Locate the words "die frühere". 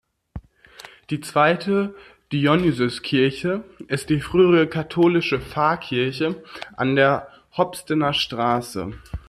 4.09-4.65